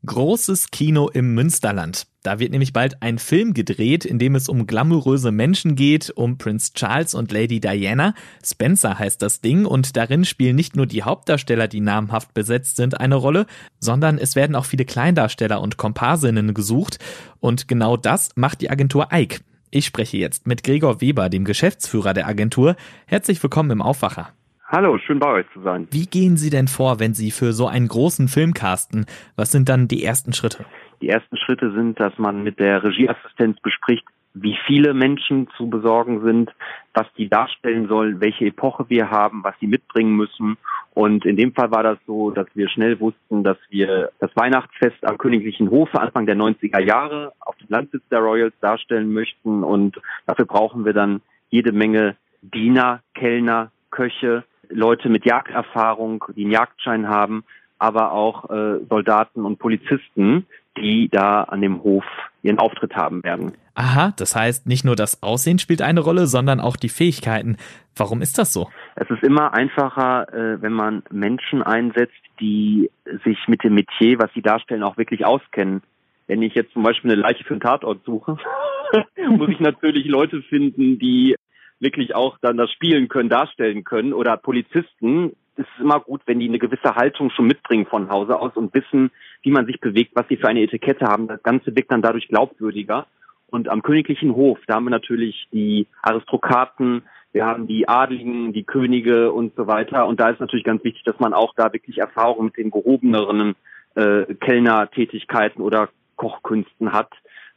Großes 0.06 0.72
Kino 0.72 1.10
im 1.10 1.34
Münsterland. 1.34 2.08
Da 2.22 2.40
wird 2.40 2.52
nämlich 2.52 2.74
bald 2.74 3.02
ein 3.02 3.18
Film 3.18 3.54
gedreht, 3.54 4.06
in 4.06 4.20
dem 4.20 4.36
es 4.36 4.50
um 4.50 4.68
glamouröse 4.68 5.32
Menschen 5.32 5.76
geht, 5.76 6.10
um 6.10 6.38
Prince 6.38 6.74
Charles 6.74 7.14
und 7.14 7.32
Lady 7.32 7.60
Diana. 7.60 8.14
Spencer 8.44 9.00
heißt 9.00 9.22
das 9.22 9.42
Ding 9.42 9.66
und 9.66 9.96
darin 9.96 10.26
spielen 10.26 10.56
nicht 10.56 10.76
nur 10.76 10.86
die 10.86 11.04
Hauptdarsteller, 11.04 11.68
die 11.68 11.82
namhaft 11.82 12.34
besetzt 12.34 12.76
sind, 12.76 13.00
eine 13.00 13.16
Rolle, 13.16 13.46
sondern 13.80 14.18
es 14.18 14.36
werden 14.36 14.56
auch 14.56 14.66
viele 14.66 14.86
Kleindarsteller 14.86 15.62
und 15.62 15.78
Komparsinnen 15.78 16.54
gesucht. 16.54 17.00
Und 17.40 17.68
genau 17.68 17.98
das 17.98 18.30
macht 18.36 18.62
die 18.62 18.70
Agentur 18.70 19.10
Ike. 19.12 19.42
Ich 19.72 19.86
spreche 19.86 20.18
jetzt 20.18 20.48
mit 20.48 20.64
Gregor 20.64 21.02
Weber, 21.02 21.30
dem 21.30 21.46
Geschäftsführer 21.46 22.14
der 22.14 22.28
Agentur. 22.28 22.76
Herzlich 23.06 23.42
willkommen 23.42 23.72
im 23.72 23.82
Aufwacher. 23.82 24.30
Hallo, 24.68 24.98
schön 24.98 25.20
bei 25.20 25.32
euch 25.32 25.46
zu 25.54 25.62
sein. 25.62 25.88
Wie 25.92 26.08
gehen 26.08 26.38
Sie 26.38 26.50
denn 26.50 26.68
vor, 26.68 27.00
wenn 27.00 27.14
Sie 27.14 27.30
für 27.30 27.54
so 27.54 27.68
einen 27.68 27.88
großen 27.88 28.28
Film 28.28 28.56
casten? 28.56 29.06
Was 29.36 29.52
sind 29.52 29.70
dann 29.70 29.88
die 29.88 30.04
ersten 30.04 30.34
Schritte? 30.34 30.66
Die 31.02 31.10
ersten 31.10 31.38
Schritte 31.38 31.72
sind, 31.72 32.00
dass 32.00 32.18
man 32.18 32.44
mit 32.44 32.60
der 32.60 32.84
Regieassistenz 32.84 33.60
bespricht, 33.60 34.04
wie 34.34 34.58
viele 34.66 34.96
Menschen 34.96 35.48
zu 35.56 35.70
besorgen 35.70 36.24
sind, 36.24 36.52
was 36.96 37.06
die 37.16 37.30
darstellen 37.30 37.88
sollen, 37.88 38.22
welche 38.22 38.46
Epoche 38.46 38.86
wir 38.90 39.12
haben, 39.12 39.44
was 39.44 39.54
sie 39.60 39.68
mitbringen 39.68 40.16
müssen. 40.16 40.58
Und 40.96 41.26
in 41.26 41.38
dem 41.38 41.54
Fall 41.54 41.70
war 41.70 41.84
das 41.84 42.00
so, 42.08 42.32
dass 42.32 42.48
wir 42.56 42.68
schnell 42.68 43.00
wussten, 43.00 43.44
dass 43.44 43.58
wir 43.70 44.10
das 44.20 44.32
Weihnachtsfest 44.36 45.06
am 45.06 45.20
Königlichen 45.20 45.70
Hofe 45.70 46.02
Anfang 46.02 46.26
der 46.26 46.36
90er 46.36 46.82
Jahre 46.82 47.34
auf 47.40 47.56
dem 47.58 47.68
Landsitz 47.70 48.04
der 48.10 48.20
Royals 48.20 48.56
darstellen 48.62 49.14
möchten. 49.14 49.64
Und 49.64 50.02
dafür 50.26 50.46
brauchen 50.46 50.86
wir 50.86 50.94
dann 50.94 51.22
jede 51.50 51.72
Menge 51.72 52.16
Diener, 52.42 53.02
Kellner, 53.14 53.72
Köche, 53.92 54.44
Leute 54.70 55.10
mit 55.10 55.26
Jagderfahrung, 55.26 56.24
die 56.36 56.44
einen 56.44 56.52
Jagdschein 56.52 57.08
haben, 57.08 57.44
aber 57.78 58.12
auch 58.12 58.50
äh, 58.50 58.80
Soldaten 58.90 59.46
und 59.46 59.60
Polizisten, 59.60 60.46
die 60.78 61.10
da 61.10 61.44
an 61.44 61.62
dem 61.62 61.84
Hof 61.84 62.06
ihren 62.44 62.60
Auftritt 62.60 62.96
haben 62.96 63.24
werden. 63.24 63.54
Aha, 63.76 64.14
das 64.18 64.36
heißt, 64.36 64.68
nicht 64.68 64.86
nur 64.86 64.96
das 64.96 65.22
Aussehen 65.22 65.60
spielt 65.60 65.82
eine 65.82 66.00
Rolle, 66.00 66.28
sondern 66.28 66.62
auch 66.62 66.78
die 66.78 66.90
Fähigkeiten. 66.90 67.58
Warum 67.96 68.22
ist 68.22 68.38
das 68.38 68.54
so? 68.54 68.70
Es 68.96 69.10
ist 69.10 69.24
immer 69.24 69.54
einfacher, 69.54 70.34
äh, 70.34 70.62
wenn 70.62 70.74
man 70.74 71.04
Menschen 71.12 71.62
einsetzt, 71.62 72.14
die 72.40 72.90
sich 73.24 73.38
mit 73.48 73.64
dem 73.64 73.76
Metier, 73.76 74.20
was 74.20 74.32
sie 74.34 74.42
darstellen, 74.42 74.84
auch 74.84 74.98
wirklich 74.98 75.26
auskennen. 75.26 75.82
Wenn 76.28 76.42
ich 76.42 76.56
jetzt 76.56 76.74
zum 76.74 76.84
Beispiel 76.84 77.12
eine 77.12 77.22
Leiche 77.22 77.44
für 77.44 77.54
einen 77.54 77.62
Tatort 77.62 78.04
suche, 78.06 78.38
muss 79.30 79.50
ich 79.50 79.60
natürlich 79.60 80.06
Leute 80.06 80.42
finden, 80.44 80.98
die 80.98 81.36
wirklich 81.80 82.16
auch 82.16 82.38
dann 82.42 82.58
das 82.58 82.72
spielen 82.72 83.08
können, 83.08 83.30
darstellen 83.30 83.84
können 83.84 84.14
oder 84.14 84.38
Polizisten. 84.38 85.36
Es 85.56 85.66
ist 85.66 85.82
immer 85.82 86.00
gut, 86.00 86.22
wenn 86.26 86.40
die 86.40 86.48
eine 86.48 86.60
gewisse 86.60 86.96
Haltung 86.96 87.30
schon 87.30 87.48
mitbringen 87.48 87.86
von 87.86 88.10
Hause 88.10 88.40
aus 88.40 88.56
und 88.56 88.74
wissen, 88.74 89.12
wie 89.42 89.52
man 89.52 89.66
sich 89.66 89.80
bewegt, 89.80 90.12
was 90.16 90.28
sie 90.28 90.38
für 90.38 90.48
eine 90.48 90.62
Etikette 90.62 91.06
haben. 91.06 91.28
Das 91.28 91.42
Ganze 91.44 91.76
wirkt 91.76 91.92
dann 91.92 92.02
dadurch 92.02 92.28
glaubwürdiger. 92.28 93.08
Und 93.48 93.70
am 93.70 93.84
königlichen 93.84 94.36
Hof, 94.36 94.60
da 94.68 94.76
haben 94.76 94.86
wir 94.86 94.92
natürlich 94.92 95.48
die 95.52 95.88
Aristokraten, 96.02 97.04
wir 97.32 97.46
haben 97.46 97.68
die 97.68 97.88
Adligen, 97.88 98.54
die 98.54 98.64
Könige 98.64 99.32
und 99.32 99.56
so 99.56 99.68
weiter. 99.68 100.08
Und 100.08 100.20
da 100.20 100.30
ist 100.30 100.40
natürlich 100.40 100.66
ganz 100.66 100.84
wichtig, 100.84 101.04
dass 101.04 101.20
man 101.20 101.34
auch 101.34 101.54
da 101.56 101.72
wirklich 101.74 101.98
Erfahrung 101.98 102.46
mit 102.46 102.58
den 102.58 102.72
gehobeneren 102.72 103.56
äh, 103.96 104.34
Kellnertätigkeiten 104.36 105.62
oder 105.62 105.90
Kochkünsten 106.16 106.92
hat 106.92 107.12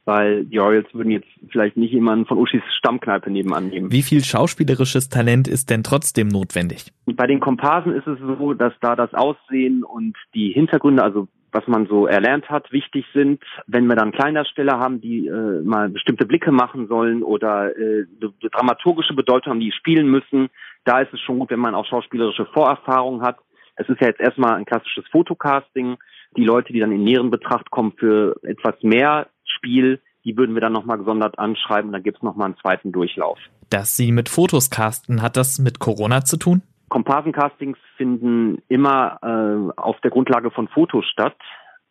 weil 0.08 0.46
die 0.46 0.56
Royals 0.56 0.86
würden 0.94 1.10
jetzt 1.10 1.28
vielleicht 1.50 1.76
nicht 1.76 1.92
jemanden 1.92 2.24
von 2.24 2.38
Uschis 2.38 2.62
Stammkneipe 2.78 3.30
nebenan 3.30 3.68
nehmen. 3.68 3.92
Wie 3.92 4.00
viel 4.00 4.24
schauspielerisches 4.24 5.10
Talent 5.10 5.46
ist 5.46 5.68
denn 5.68 5.82
trotzdem 5.82 6.28
notwendig? 6.28 6.86
Bei 7.04 7.26
den 7.26 7.40
Komparsen 7.40 7.92
ist 7.94 8.06
es 8.06 8.18
so, 8.18 8.54
dass 8.54 8.72
da 8.80 8.96
das 8.96 9.12
Aussehen 9.12 9.84
und 9.84 10.16
die 10.34 10.50
Hintergründe, 10.50 11.02
also 11.02 11.28
was 11.52 11.66
man 11.66 11.86
so 11.88 12.06
erlernt 12.06 12.48
hat, 12.48 12.72
wichtig 12.72 13.04
sind. 13.12 13.42
Wenn 13.66 13.86
wir 13.86 13.96
dann 13.96 14.12
Kleindarsteller 14.12 14.78
haben, 14.78 15.02
die 15.02 15.26
äh, 15.26 15.60
mal 15.62 15.90
bestimmte 15.90 16.24
Blicke 16.24 16.52
machen 16.52 16.88
sollen 16.88 17.22
oder 17.22 17.76
äh, 17.76 18.06
dramaturgische 18.50 19.12
Bedeutung 19.12 19.52
haben, 19.52 19.60
die 19.60 19.72
spielen 19.72 20.10
müssen, 20.10 20.48
da 20.86 21.00
ist 21.00 21.12
es 21.12 21.20
schon 21.20 21.38
gut, 21.38 21.50
wenn 21.50 21.60
man 21.60 21.74
auch 21.74 21.84
schauspielerische 21.84 22.46
Vorerfahrung 22.54 23.20
hat. 23.20 23.36
Es 23.76 23.86
ist 23.90 24.00
ja 24.00 24.06
jetzt 24.06 24.20
erstmal 24.20 24.54
ein 24.54 24.64
klassisches 24.64 25.04
Fotocasting. 25.12 25.98
Die 26.34 26.44
Leute, 26.44 26.72
die 26.72 26.80
dann 26.80 26.92
in 26.92 27.04
näheren 27.04 27.30
Betracht 27.30 27.70
kommen 27.70 27.92
für 27.98 28.36
etwas 28.42 28.74
mehr 28.82 29.28
Spiel, 29.50 30.00
die 30.24 30.36
würden 30.36 30.54
wir 30.54 30.60
dann 30.60 30.72
nochmal 30.72 30.98
gesondert 30.98 31.38
anschreiben. 31.38 31.92
Dann 31.92 32.02
gibt 32.02 32.18
es 32.18 32.22
nochmal 32.22 32.46
einen 32.46 32.56
zweiten 32.58 32.92
Durchlauf. 32.92 33.38
Dass 33.70 33.96
Sie 33.96 34.12
mit 34.12 34.28
Fotos 34.28 34.70
casten, 34.70 35.22
hat 35.22 35.36
das 35.36 35.58
mit 35.58 35.78
Corona 35.78 36.24
zu 36.24 36.36
tun? 36.36 36.62
Komparsencastings 36.88 37.78
finden 37.96 38.62
immer 38.68 39.18
äh, 39.22 39.80
auf 39.80 40.00
der 40.00 40.10
Grundlage 40.10 40.50
von 40.50 40.68
Fotos 40.68 41.04
statt. 41.06 41.36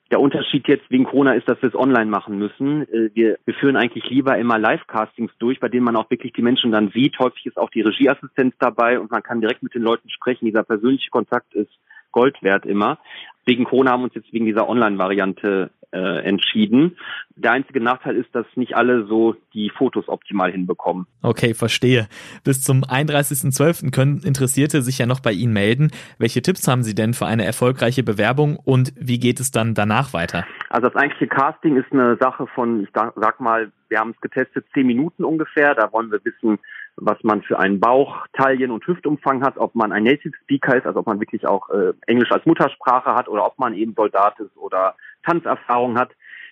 Der 0.09 0.21
Unterschied 0.21 0.67
jetzt 0.67 0.89
wegen 0.89 1.03
Corona 1.03 1.33
ist, 1.33 1.49
dass 1.49 1.61
wir 1.61 1.69
es 1.69 1.75
online 1.75 2.09
machen 2.09 2.37
müssen. 2.37 2.83
Äh, 2.83 3.11
wir, 3.13 3.37
wir 3.45 3.53
führen 3.55 3.75
eigentlich 3.75 4.09
lieber 4.09 4.37
immer 4.37 4.57
Live-Castings 4.57 5.31
durch, 5.37 5.59
bei 5.59 5.69
denen 5.69 5.83
man 5.83 5.95
auch 5.95 6.09
wirklich 6.09 6.33
die 6.33 6.41
Menschen 6.41 6.71
dann 6.71 6.91
sieht. 6.91 7.19
Häufig 7.19 7.45
ist 7.45 7.57
auch 7.57 7.69
die 7.69 7.81
Regieassistenz 7.81 8.55
dabei 8.59 8.99
und 8.99 9.11
man 9.11 9.21
kann 9.21 9.41
direkt 9.41 9.61
mit 9.63 9.75
den 9.75 9.83
Leuten 9.83 10.09
sprechen. 10.09 10.45
Dieser 10.45 10.63
persönliche 10.63 11.09
Kontakt 11.11 11.53
ist 11.53 11.71
Gold 12.11 12.41
wert 12.41 12.65
immer. 12.65 12.97
Wegen 13.45 13.65
Corona 13.65 13.91
haben 13.91 14.01
wir 14.01 14.05
uns 14.05 14.15
jetzt 14.15 14.33
wegen 14.33 14.45
dieser 14.45 14.67
Online-Variante 14.67 15.69
äh, 15.91 16.23
entschieden. 16.23 16.97
Der 17.35 17.51
einzige 17.51 17.81
Nachteil 17.81 18.15
ist, 18.15 18.33
dass 18.33 18.45
nicht 18.55 18.75
alle 18.75 19.05
so 19.05 19.35
die 19.53 19.69
Fotos 19.69 20.07
optimal 20.07 20.51
hinbekommen. 20.51 21.07
Okay, 21.21 21.53
verstehe. 21.53 22.07
Bis 22.43 22.61
zum 22.61 22.83
31.12. 22.83 23.91
können 23.91 24.21
Interessierte 24.23 24.81
sich 24.81 24.97
ja 24.97 25.05
noch 25.05 25.19
bei 25.19 25.31
Ihnen 25.31 25.53
melden. 25.53 25.91
Welche 26.17 26.41
Tipps 26.41 26.67
haben 26.67 26.83
Sie 26.83 26.95
denn 26.95 27.13
für 27.13 27.25
eine 27.25 27.45
erfolgreiche 27.45 28.03
Bewerbung 28.03 28.57
und 28.57 28.93
wie 28.99 29.19
geht 29.19 29.39
es 29.39 29.51
dann 29.51 29.75
danach 29.75 30.13
weiter? 30.13 30.45
Also 30.69 30.89
das 30.89 30.95
eigentliche 30.95 31.27
Casting 31.27 31.77
ist 31.77 31.91
eine 31.91 32.17
Sache 32.17 32.47
von, 32.47 32.83
ich 32.83 32.89
sag 32.93 33.39
mal, 33.39 33.71
wir 33.89 33.99
haben 33.99 34.11
es 34.11 34.21
getestet, 34.21 34.65
zehn 34.73 34.87
Minuten 34.87 35.23
ungefähr. 35.23 35.75
Da 35.75 35.91
wollen 35.93 36.11
wir 36.11 36.19
wissen, 36.25 36.59
was 36.97 37.23
man 37.23 37.43
für 37.43 37.59
einen 37.59 37.79
Bauch, 37.79 38.25
Taillen 38.33 38.71
und 38.71 38.85
Hüftumfang 38.85 39.43
hat, 39.43 39.57
ob 39.57 39.75
man 39.75 39.91
ein 39.91 40.03
Native 40.03 40.35
Speaker 40.43 40.75
ist, 40.75 40.85
also 40.85 40.99
ob 40.99 41.05
man 41.05 41.19
wirklich 41.19 41.47
auch 41.47 41.69
äh, 41.69 41.93
Englisch 42.07 42.31
als 42.31 42.45
Muttersprache 42.45 43.13
hat 43.13 43.29
oder 43.29 43.45
ob 43.45 43.57
man 43.59 43.75
eben 43.75 43.93
Soldat 43.95 44.39
ist 44.39 44.55
oder 44.57 44.95
Tanzerfahrung 45.23 45.97
hat. 45.97 46.11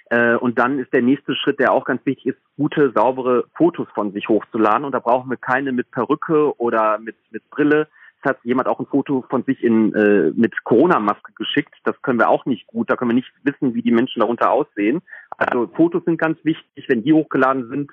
Äh, 0.10 0.36
und 0.36 0.60
dann 0.60 0.78
ist 0.80 0.94
der 0.94 1.02
nächste 1.02 1.36
Schritt, 1.36 1.60
der 1.60 1.72
auch 1.72 1.86
ganz 1.86 2.06
wichtig 2.06 2.28
ist, 2.28 2.38
gute, 2.58 2.92
saubere 2.94 3.46
Fotos 3.56 3.88
von 3.96 4.12
sich 4.12 4.30
hochzuladen. 4.30 4.86
Und 4.86 4.92
da 4.92 5.00
brauchen 5.00 5.30
wir 5.30 5.38
keine 5.38 5.72
mit 5.72 5.90
Perücke 5.92 6.58
oder 6.60 7.00
mit, 7.00 7.16
mit 7.32 7.50
Brille. 7.50 7.88
Es 8.22 8.30
hat 8.30 8.38
jemand 8.44 8.68
auch 8.68 8.80
ein 8.80 8.86
Foto 8.86 9.26
von 9.30 9.44
sich 9.44 9.64
in, 9.64 9.94
äh, 9.96 10.32
mit 10.36 10.64
Corona-Maske 10.64 11.34
geschickt. 11.34 11.74
Das 11.84 12.00
können 12.04 12.20
wir 12.20 12.30
auch 12.30 12.46
nicht 12.46 12.68
gut. 12.68 12.90
Da 12.90 12.96
können 12.96 13.12
wir 13.12 13.16
nicht 13.16 13.32
wissen, 13.44 13.74
wie 13.74 13.82
die 13.82 13.92
Menschen 13.92 14.20
darunter 14.20 14.52
aussehen. 14.52 15.02
Also 15.38 15.68
Fotos 15.76 16.06
sind 16.06 16.20
ganz 16.20 16.38
wichtig. 16.44 16.86
Wenn 16.88 17.04
die 17.04 17.14
hochgeladen 17.14 17.68
sind, 17.70 17.92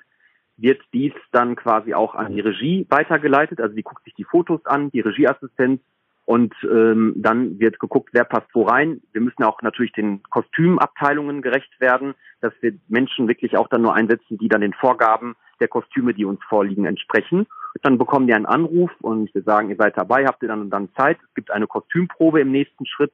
wird 0.57 0.81
dies 0.93 1.13
dann 1.31 1.55
quasi 1.55 1.93
auch 1.93 2.15
an 2.15 2.33
die 2.33 2.41
Regie 2.41 2.85
weitergeleitet. 2.89 3.59
Also 3.59 3.75
die 3.75 3.83
guckt 3.83 4.03
sich 4.03 4.13
die 4.13 4.23
Fotos 4.23 4.65
an, 4.65 4.91
die 4.91 4.99
Regieassistenz 4.99 5.81
und 6.25 6.53
ähm, 6.63 7.13
dann 7.17 7.59
wird 7.59 7.79
geguckt, 7.79 8.09
wer 8.13 8.23
passt 8.23 8.47
wo 8.53 8.63
rein. 8.63 9.01
Wir 9.11 9.21
müssen 9.21 9.43
auch 9.43 9.61
natürlich 9.61 9.91
den 9.91 10.23
Kostümabteilungen 10.23 11.41
gerecht 11.41 11.79
werden, 11.79 12.13
dass 12.39 12.53
wir 12.61 12.73
Menschen 12.87 13.27
wirklich 13.27 13.57
auch 13.57 13.67
dann 13.67 13.81
nur 13.81 13.93
einsetzen, 13.93 14.37
die 14.37 14.47
dann 14.47 14.61
den 14.61 14.73
Vorgaben 14.73 15.35
der 15.59 15.67
Kostüme, 15.67 16.13
die 16.13 16.25
uns 16.25 16.39
vorliegen, 16.47 16.85
entsprechen. 16.85 17.45
Dann 17.81 17.97
bekommen 17.97 18.27
die 18.27 18.33
einen 18.33 18.45
Anruf 18.45 18.91
und 19.01 19.33
wir 19.33 19.41
sagen, 19.43 19.69
ihr 19.69 19.75
seid 19.75 19.97
dabei, 19.97 20.25
habt 20.25 20.41
ihr 20.43 20.47
dann 20.47 20.61
und 20.61 20.69
dann 20.69 20.93
Zeit. 20.95 21.17
Es 21.27 21.33
gibt 21.33 21.51
eine 21.51 21.67
Kostümprobe 21.67 22.39
im 22.39 22.51
nächsten 22.51 22.85
Schritt 22.85 23.11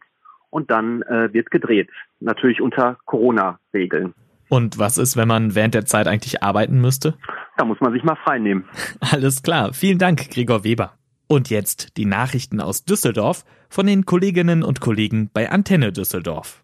und 0.49 0.69
dann 0.69 1.01
äh, 1.03 1.33
wird 1.33 1.49
gedreht. 1.49 1.89
Natürlich 2.19 2.61
unter 2.61 2.97
Corona-Regeln. 3.05 4.13
Und 4.49 4.79
was 4.79 4.97
ist, 4.97 5.15
wenn 5.15 5.27
man 5.27 5.55
während 5.55 5.75
der 5.75 5.85
Zeit 5.85 6.07
eigentlich 6.07 6.43
arbeiten 6.43 6.81
müsste? 6.81 7.15
Da 7.57 7.65
muss 7.65 7.79
man 7.79 7.93
sich 7.93 8.03
mal 8.03 8.17
frei 8.23 8.39
nehmen. 8.39 8.65
Alles 8.99 9.43
klar. 9.43 9.73
Vielen 9.73 9.99
Dank, 9.99 10.29
Gregor 10.31 10.63
Weber. 10.63 10.93
Und 11.27 11.51
jetzt 11.51 11.97
die 11.97 12.05
Nachrichten 12.05 12.59
aus 12.59 12.83
Düsseldorf 12.83 13.45
von 13.69 13.85
den 13.85 14.05
Kolleginnen 14.05 14.63
und 14.63 14.81
Kollegen 14.81 15.29
bei 15.31 15.51
Antenne 15.51 15.93
Düsseldorf. 15.93 16.63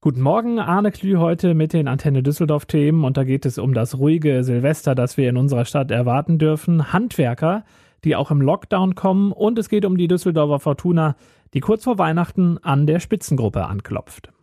Guten 0.00 0.20
Morgen, 0.20 0.58
Arne 0.58 0.90
Klü 0.90 1.16
heute 1.16 1.54
mit 1.54 1.72
den 1.72 1.88
Antenne 1.88 2.22
Düsseldorf 2.22 2.66
Themen 2.66 3.04
und 3.04 3.16
da 3.16 3.24
geht 3.24 3.46
es 3.46 3.56
um 3.56 3.72
das 3.72 3.96
ruhige 3.96 4.44
Silvester, 4.44 4.94
das 4.94 5.16
wir 5.16 5.30
in 5.30 5.38
unserer 5.38 5.64
Stadt 5.64 5.90
erwarten 5.90 6.38
dürfen. 6.38 6.92
Handwerker, 6.92 7.64
die 8.04 8.14
auch 8.14 8.30
im 8.30 8.42
Lockdown 8.42 8.96
kommen 8.96 9.32
und 9.32 9.58
es 9.58 9.70
geht 9.70 9.86
um 9.86 9.96
die 9.96 10.08
Düsseldorfer 10.08 10.58
Fortuna, 10.58 11.16
die 11.54 11.60
kurz 11.60 11.84
vor 11.84 11.96
Weihnachten 11.96 12.58
an 12.58 12.86
der 12.86 13.00
Spitzengruppe 13.00 13.64
anklopft. 13.64 14.33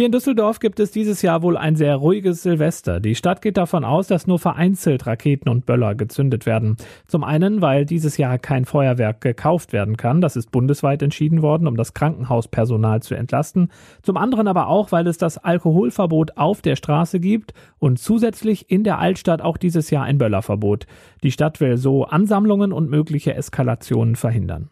Hier 0.00 0.06
in 0.06 0.12
Düsseldorf 0.12 0.60
gibt 0.60 0.80
es 0.80 0.92
dieses 0.92 1.20
Jahr 1.20 1.42
wohl 1.42 1.58
ein 1.58 1.76
sehr 1.76 1.94
ruhiges 1.94 2.42
Silvester. 2.42 3.00
Die 3.00 3.14
Stadt 3.14 3.42
geht 3.42 3.58
davon 3.58 3.84
aus, 3.84 4.06
dass 4.06 4.26
nur 4.26 4.38
vereinzelt 4.38 5.06
Raketen 5.06 5.50
und 5.50 5.66
Böller 5.66 5.94
gezündet 5.94 6.46
werden. 6.46 6.78
Zum 7.06 7.22
einen, 7.22 7.60
weil 7.60 7.84
dieses 7.84 8.16
Jahr 8.16 8.38
kein 8.38 8.64
Feuerwerk 8.64 9.20
gekauft 9.20 9.74
werden 9.74 9.98
kann. 9.98 10.22
Das 10.22 10.36
ist 10.36 10.50
bundesweit 10.50 11.02
entschieden 11.02 11.42
worden, 11.42 11.66
um 11.66 11.76
das 11.76 11.92
Krankenhauspersonal 11.92 13.02
zu 13.02 13.14
entlasten. 13.14 13.70
Zum 14.00 14.16
anderen 14.16 14.48
aber 14.48 14.68
auch, 14.68 14.90
weil 14.90 15.06
es 15.06 15.18
das 15.18 15.36
Alkoholverbot 15.36 16.38
auf 16.38 16.62
der 16.62 16.76
Straße 16.76 17.20
gibt 17.20 17.52
und 17.78 17.98
zusätzlich 17.98 18.70
in 18.70 18.84
der 18.84 19.00
Altstadt 19.00 19.42
auch 19.42 19.58
dieses 19.58 19.90
Jahr 19.90 20.04
ein 20.04 20.16
Böllerverbot. 20.16 20.86
Die 21.22 21.30
Stadt 21.30 21.60
will 21.60 21.76
so 21.76 22.04
Ansammlungen 22.04 22.72
und 22.72 22.88
mögliche 22.88 23.34
Eskalationen 23.34 24.16
verhindern. 24.16 24.70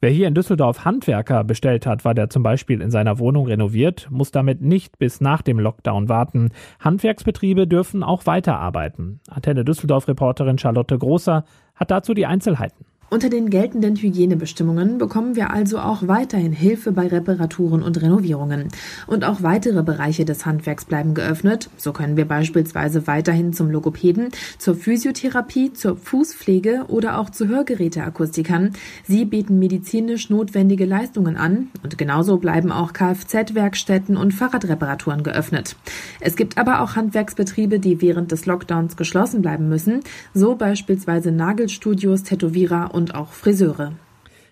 Wer 0.00 0.10
hier 0.10 0.28
in 0.28 0.34
Düsseldorf 0.34 0.84
Handwerker 0.84 1.42
bestellt 1.42 1.84
hat, 1.84 2.04
weil 2.04 2.14
der 2.14 2.30
zum 2.30 2.44
Beispiel 2.44 2.82
in 2.82 2.90
seiner 2.90 3.18
Wohnung 3.18 3.46
renoviert, 3.46 4.06
muss 4.10 4.30
damit 4.30 4.62
nicht 4.62 4.98
bis 4.98 5.20
nach 5.20 5.42
dem 5.42 5.58
Lockdown 5.58 6.08
warten. 6.08 6.50
Handwerksbetriebe 6.78 7.66
dürfen 7.66 8.04
auch 8.04 8.24
weiterarbeiten. 8.24 9.18
Antenne 9.28 9.64
Düsseldorf-Reporterin 9.64 10.58
Charlotte 10.58 10.96
Großer 10.96 11.44
hat 11.74 11.90
dazu 11.90 12.14
die 12.14 12.26
Einzelheiten. 12.26 12.84
Unter 13.10 13.30
den 13.30 13.48
geltenden 13.48 13.96
Hygienebestimmungen 13.96 14.98
bekommen 14.98 15.34
wir 15.34 15.50
also 15.50 15.78
auch 15.78 16.06
weiterhin 16.06 16.52
Hilfe 16.52 16.92
bei 16.92 17.06
Reparaturen 17.06 17.82
und 17.82 18.02
Renovierungen. 18.02 18.68
Und 19.06 19.24
auch 19.24 19.42
weitere 19.42 19.82
Bereiche 19.82 20.26
des 20.26 20.44
Handwerks 20.44 20.84
bleiben 20.84 21.14
geöffnet. 21.14 21.70
So 21.78 21.94
können 21.94 22.18
wir 22.18 22.26
beispielsweise 22.26 23.06
weiterhin 23.06 23.54
zum 23.54 23.70
Logopäden, 23.70 24.28
zur 24.58 24.74
Physiotherapie, 24.74 25.72
zur 25.72 25.96
Fußpflege 25.96 26.84
oder 26.88 27.18
auch 27.18 27.30
zu 27.30 27.48
Hörgeräteakustikern. 27.48 28.72
Sie 29.06 29.24
bieten 29.24 29.58
medizinisch 29.58 30.28
notwendige 30.28 30.84
Leistungen 30.84 31.38
an 31.38 31.68
und 31.82 31.96
genauso 31.96 32.36
bleiben 32.36 32.70
auch 32.70 32.92
Kfz-Werkstätten 32.92 34.18
und 34.18 34.34
Fahrradreparaturen 34.34 35.22
geöffnet. 35.22 35.76
Es 36.20 36.36
gibt 36.36 36.58
aber 36.58 36.82
auch 36.82 36.94
Handwerksbetriebe, 36.94 37.78
die 37.78 38.02
während 38.02 38.32
des 38.32 38.44
Lockdowns 38.44 38.98
geschlossen 38.98 39.40
bleiben 39.40 39.70
müssen, 39.70 40.00
so 40.34 40.56
beispielsweise 40.56 41.32
Nagelstudios, 41.32 42.24
Tätowierer 42.24 42.97
auch 43.06 43.28
Friseure. 43.28 43.92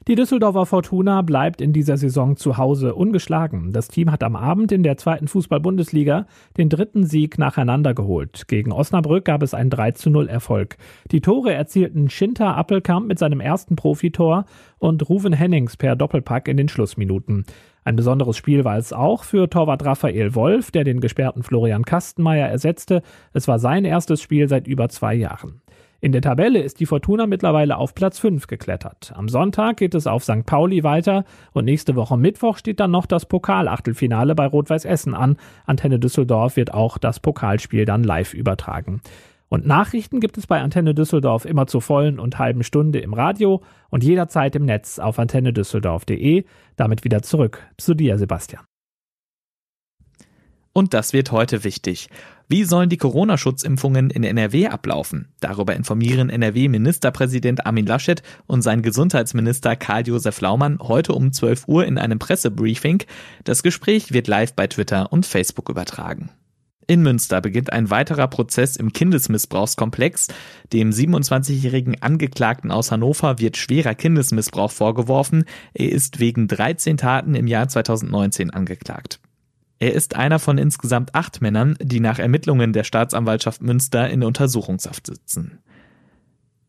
Die 0.09 0.15
Düsseldorfer 0.15 0.67
Fortuna 0.67 1.23
bleibt 1.23 1.61
in 1.61 1.73
dieser 1.73 1.97
Saison 1.97 2.37
zu 2.37 2.59
Hause 2.59 2.95
ungeschlagen. 2.95 3.73
Das 3.73 3.89
Team 3.89 4.13
hat 4.13 4.23
am 4.23 4.37
Abend 4.37 4.71
in 4.71 4.85
der 4.85 4.97
zweiten 4.97 5.27
Fußball-Bundesliga 5.27 6.27
den 6.57 6.69
dritten 6.69 7.05
Sieg 7.05 7.39
nacheinander 7.39 7.93
geholt. 7.93 8.47
Gegen 8.47 8.71
Osnabrück 8.71 9.25
gab 9.25 9.43
es 9.43 9.53
einen 9.53 9.69
3 9.69 9.91
zu 9.93 10.11
0 10.11 10.29
Erfolg. 10.29 10.77
Die 11.11 11.21
Tore 11.21 11.53
erzielten 11.55 12.09
Schinter 12.09 12.57
Appelkamp 12.57 13.09
mit 13.09 13.19
seinem 13.19 13.41
ersten 13.41 13.75
Profitor 13.75 14.45
und 14.79 15.09
Ruven 15.09 15.33
Hennings 15.33 15.77
per 15.77 15.97
Doppelpack 15.97 16.47
in 16.47 16.57
den 16.57 16.69
Schlussminuten. 16.69 17.45
Ein 17.83 17.97
besonderes 17.97 18.37
Spiel 18.37 18.65
war 18.65 18.79
es 18.79 18.93
auch 18.93 19.25
für 19.25 19.51
Torwart 19.51 19.85
Raphael 19.85 20.37
Wolf, 20.37 20.71
der 20.71 20.85
den 20.85 21.01
gesperrten 21.01 21.43
Florian 21.43 21.85
Kastenmeier 21.85 22.47
ersetzte. 22.47 23.03
Es 23.33 23.49
war 23.49 23.59
sein 23.59 23.85
erstes 23.85 24.23
Spiel 24.23 24.49
seit 24.49 24.69
über 24.69 24.89
zwei 24.89 25.15
Jahren. 25.15 25.63
In 26.01 26.13
der 26.13 26.21
Tabelle 26.21 26.61
ist 26.61 26.81
die 26.81 26.87
Fortuna 26.87 27.27
mittlerweile 27.27 27.79
auf 27.79 27.95
Platz 27.95 28.19
5 28.19 28.47
geklettert. 28.47 29.13
Am 29.17 29.29
Sonntag 29.29 29.79
geht 29.79 29.95
es 29.95 30.07
auf 30.07 30.25
St. 30.25 30.45
Pauli 30.45 30.85
weiter 30.85 31.25
und 31.53 31.65
nächste 31.65 31.97
Woche 31.97 32.19
Mittwoch 32.19 32.59
steht 32.59 32.81
dann 32.81 32.91
noch 32.91 33.07
das 33.07 33.27
Pokalachtelfinale 33.27 34.35
bei 34.35 34.47
Rot-Weiß 34.47 34.85
Essen 34.85 35.15
an. 35.15 35.37
Antenne 35.65 35.99
Düsseldorf 35.99 36.57
wird 36.57 36.75
auch 36.75 36.99
das 36.99 37.21
Pokalspiel 37.21 37.87
dann 37.87 38.05
live 38.05 38.35
übertragen. 38.35 39.01
Und 39.49 39.67
Nachrichten 39.67 40.21
gibt 40.21 40.39
es 40.39 40.47
bei 40.47 40.61
Antenne 40.61 40.95
Düsseldorf 40.95 41.45
immer 41.45 41.67
zur 41.67 41.81
vollen 41.81 42.19
und 42.19 42.39
halben 42.39 42.63
Stunde 42.63 42.99
im 42.99 43.15
Radio 43.15 43.63
und 43.91 44.05
jederzeit 44.05 44.57
im 44.57 44.65
Netz 44.65 44.99
auf 44.99 45.19
antennedüsseldorf.de. 45.19 46.45
Damit 46.77 47.05
wieder 47.05 47.23
zurück 47.23 47.63
zu 47.79 47.95
dir, 47.95 48.19
Sebastian. 48.19 48.65
Und 50.77 50.93
das 50.93 51.15
wird 51.15 51.33
heute 51.33 51.65
wichtig. 51.65 52.11
Wie 52.49 52.65
sollen 52.65 52.91
die 52.91 52.99
Corona-Schutzimpfungen 52.99 54.11
in 54.11 54.25
NRW 54.25 54.67
ablaufen? 54.67 55.29
Darüber 55.41 55.75
informieren 55.75 56.29
NRW-Ministerpräsident 56.29 57.65
Armin 57.65 57.87
Laschet 57.87 58.23
und 58.47 58.61
sein 58.61 58.83
Gesundheitsminister 58.83 59.75
Karl-Josef 59.75 60.39
Laumann 60.43 60.79
heute 60.83 61.15
um 61.15 61.33
12 61.33 61.67
Uhr 61.67 61.87
in 61.87 61.97
einem 61.97 62.19
Pressebriefing. 62.19 63.05
Das 63.45 63.63
Gespräch 63.63 64.13
wird 64.13 64.29
live 64.29 64.53
bei 64.53 64.67
Twitter 64.67 65.11
und 65.15 65.25
Facebook 65.25 65.71
übertragen. 65.71 66.29
In 66.87 67.01
Münster 67.03 67.41
beginnt 67.41 67.73
ein 67.73 67.89
weiterer 67.89 68.29
Prozess 68.29 68.77
im 68.77 68.93
Kindesmissbrauchskomplex. 68.93 70.29
Dem 70.75 70.91
27-jährigen 70.91 72.03
Angeklagten 72.03 72.71
aus 72.71 72.93
Hannover 72.93 73.39
wird 73.39 73.57
schwerer 73.57 73.95
Kindesmissbrauch 73.95 74.73
vorgeworfen. 74.73 75.47
Er 75.73 75.91
ist 75.91 76.21
wegen 76.21 76.49
13 76.49 76.99
Taten 76.99 77.35
im 77.35 77.47
Jahr 77.47 77.67
2019 77.67 78.51
angeklagt. 78.51 79.21
Er 79.79 79.93
ist 79.93 80.17
einer 80.17 80.39
von 80.39 80.59
insgesamt 80.59 81.15
acht 81.15 81.43
Männern, 81.43 81.77
die 81.81 82.01
nach 82.01 82.19
Ermittlungen 82.19 82.73
der 82.73 82.85
Staatsanwaltschaft 82.85 83.63
Münster 83.63 84.09
in 84.09 84.23
Untersuchungshaft 84.23 85.07
sitzen. 85.07 85.59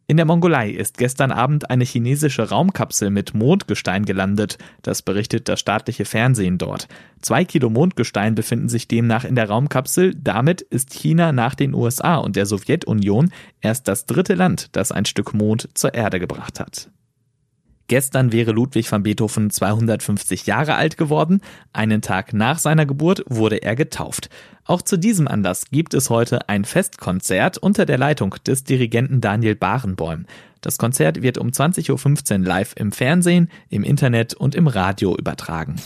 In 0.10 0.16
der 0.16 0.26
Mongolei 0.26 0.70
ist 0.70 0.98
gestern 0.98 1.34
Abend 1.34 1.70
eine 1.70 1.84
chinesische 1.84 2.50
Raumkapsel 2.50 3.10
mit 3.10 3.34
Mondgestein 3.34 4.06
gelandet. 4.06 4.58
Das 4.82 5.02
berichtet 5.02 5.50
das 5.50 5.60
staatliche 5.60 6.06
Fernsehen 6.06 6.58
dort. 6.58 6.88
Zwei 7.22 7.44
Kilo 7.44 7.70
Mondgestein 7.70 8.34
befinden 8.34 8.70
sich 8.70 8.88
demnach 8.88 9.26
in 9.26 9.36
der 9.36 9.50
Raumkapsel. 9.50 10.16
Damit 10.16 10.62
ist 10.62 10.94
China 10.94 11.34
nach 11.34 11.56
den 11.56 11.74
USA 11.74 12.16
und 12.16 12.38
der 12.38 12.46
Sowjetunion 12.46 13.34
erst 13.60 13.90
das 13.90 14.06
dritte 14.06 14.36
Land, 14.36 14.70
das 14.78 14.94
ein 14.94 15.04
Stück 15.04 15.34
Mond 15.34 15.68
zur 15.74 15.94
Erde 15.94 16.22
gebracht 16.22 16.62
hat. 16.62 16.90
Gestern 17.88 18.34
wäre 18.34 18.51
Ludwig 18.51 18.91
van 18.91 19.03
Beethoven 19.03 19.50
250 19.50 20.46
Jahre 20.46 20.75
alt 20.75 20.98
geworden. 20.98 21.41
Einen 21.72 22.01
Tag 22.01 22.34
nach 22.34 22.60
seiner 22.60 22.86
Geburt 22.86 23.24
wurde 23.27 23.58
er 23.58 23.75
getauft. 23.75 24.29
Auch 24.65 24.82
zu 24.82 24.98
diesem 24.98 25.27
Anlass 25.27 25.65
gibt 25.72 25.94
es 25.94 26.10
heute 26.10 26.50
ein 26.50 26.65
Festkonzert 26.65 27.58
unter 27.58 27.86
der 27.86 27.98
Leitung 27.98 28.36
des 28.46 28.65
Dirigenten 28.65 29.22
Daniel 29.22 29.56
Barenbäum. 29.56 30.25
Das 30.60 30.77
Konzert 30.77 31.22
wird 31.22 31.38
um 31.38 31.50
20.15 31.50 32.39
Uhr 32.39 32.46
live 32.46 32.74
im 32.75 32.91
Fernsehen, 32.91 33.50
im 33.70 33.84
Internet 33.84 34.34
und 34.34 34.56
im 34.56 34.67
Radio 34.67 35.15
übertragen. 35.15 35.77